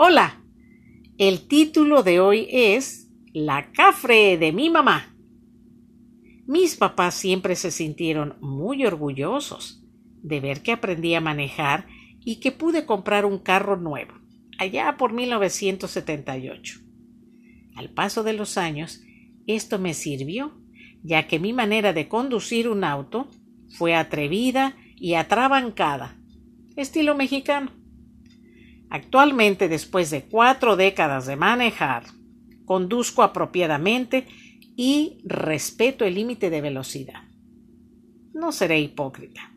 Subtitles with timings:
[0.00, 0.40] Hola,
[1.18, 5.12] el título de hoy es La cafre de mi mamá.
[6.46, 9.82] Mis papás siempre se sintieron muy orgullosos
[10.22, 11.88] de ver que aprendí a manejar
[12.24, 14.14] y que pude comprar un carro nuevo,
[14.60, 16.78] allá por 1978.
[17.74, 19.02] Al paso de los años,
[19.48, 20.60] esto me sirvió,
[21.02, 23.26] ya que mi manera de conducir un auto
[23.68, 26.16] fue atrevida y atrabancada,
[26.76, 27.77] estilo mexicano.
[28.90, 32.04] Actualmente, después de cuatro décadas de manejar,
[32.64, 34.26] conduzco apropiadamente
[34.76, 37.24] y respeto el límite de velocidad.
[38.32, 39.52] No seré hipócrita.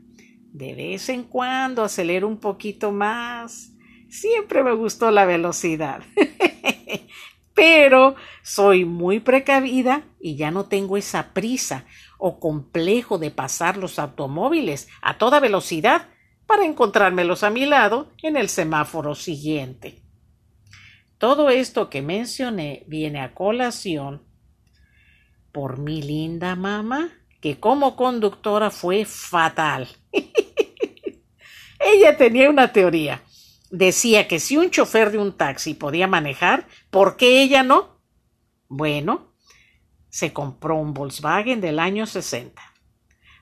[0.52, 3.74] De vez en cuando acelero un poquito más.
[4.10, 6.04] Siempre me gustó la velocidad.
[7.54, 11.86] Pero soy muy precavida y ya no tengo esa prisa
[12.18, 16.08] o complejo de pasar los automóviles a toda velocidad
[16.52, 20.02] para encontrármelos a mi lado en el semáforo siguiente.
[21.18, 24.22] Todo esto que mencioné viene a colación
[25.54, 29.88] por mi linda mamá, que como conductora fue fatal.
[31.80, 33.24] Ella tenía una teoría.
[33.70, 38.02] Decía que si un chofer de un taxi podía manejar, ¿por qué ella no?
[38.68, 39.34] Bueno,
[40.10, 42.62] se compró un Volkswagen del año 60.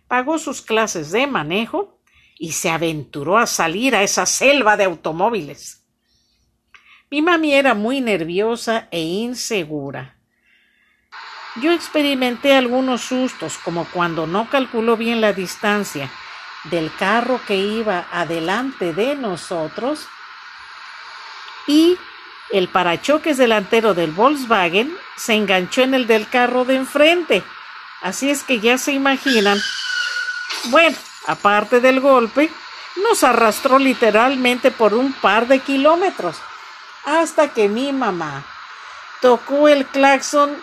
[0.08, 1.99] Pagó sus clases de manejo
[2.40, 5.84] y se aventuró a salir a esa selva de automóviles.
[7.12, 10.16] Mi mami era muy nerviosa e insegura.
[11.62, 16.10] Yo experimenté algunos sustos, como cuando no calculó bien la distancia
[16.66, 20.08] del carro que iba adelante de nosotros
[21.68, 21.98] y
[22.52, 27.44] el parachoques delantero del Volkswagen se enganchó en el del carro de enfrente.
[28.02, 29.60] Así es que ya se imaginan.
[30.66, 30.98] Bueno,
[31.30, 32.50] aparte del golpe,
[33.04, 36.38] nos arrastró literalmente por un par de kilómetros,
[37.06, 38.44] hasta que mi mamá
[39.22, 40.58] tocó el claxon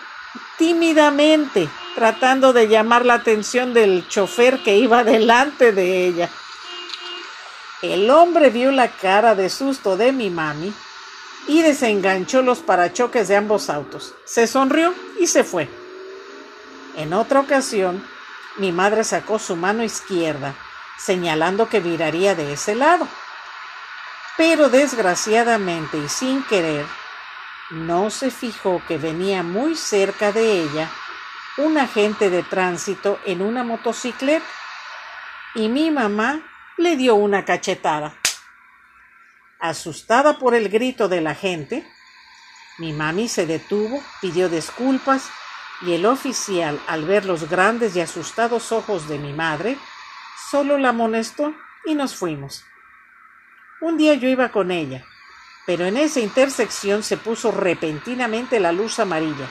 [0.57, 6.29] tímidamente, tratando de llamar la atención del chofer que iba delante de ella.
[7.81, 10.73] El hombre vio la cara de susto de mi mami
[11.47, 14.15] y desenganchó los parachoques de ambos autos.
[14.25, 15.69] Se sonrió y se fue.
[16.97, 18.03] En otra ocasión,
[18.57, 20.55] mi madre sacó su mano izquierda,
[20.97, 23.07] señalando que viraría de ese lado.
[24.35, 26.85] Pero desgraciadamente y sin querer,
[27.69, 30.89] no se fijó que venía muy cerca de ella
[31.57, 34.45] un agente de tránsito en una motocicleta
[35.55, 36.41] y mi mamá
[36.77, 38.15] le dio una cachetada.
[39.59, 41.83] Asustada por el grito de la gente,
[42.77, 45.29] mi mami se detuvo, pidió disculpas
[45.81, 49.77] y el oficial, al ver los grandes y asustados ojos de mi madre,
[50.49, 51.53] solo la amonestó
[51.85, 52.63] y nos fuimos.
[53.81, 55.05] Un día yo iba con ella,
[55.65, 59.47] pero en esa intersección se puso repentinamente la luz amarilla.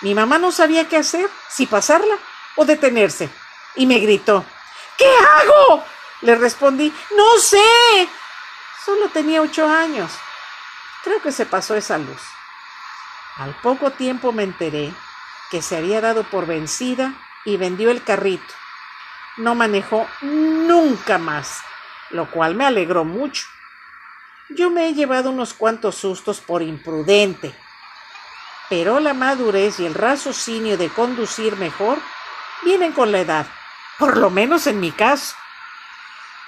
[0.00, 2.16] Mi mamá no sabía qué hacer, si pasarla
[2.56, 3.28] o detenerse,
[3.74, 4.44] y me gritó
[4.96, 5.84] ¿Qué hago?
[6.22, 8.08] Le respondí No sé.
[8.84, 10.10] Solo tenía ocho años.
[11.04, 12.20] Creo que se pasó esa luz.
[13.36, 14.92] Al poco tiempo me enteré
[15.50, 17.14] que se había dado por vencida
[17.44, 18.54] y vendió el carrito.
[19.38, 21.60] No manejó nunca más,
[22.10, 23.46] lo cual me alegró mucho.
[24.50, 27.54] Yo me he llevado unos cuantos sustos por imprudente,
[28.68, 31.98] pero la madurez y el raciocinio de conducir mejor
[32.64, 33.46] vienen con la edad,
[33.98, 35.36] por lo menos en mi caso.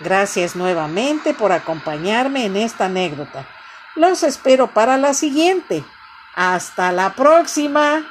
[0.01, 3.47] Gracias nuevamente por acompañarme en esta anécdota.
[3.97, 5.85] Los espero para la siguiente.
[6.35, 8.07] Hasta la próxima.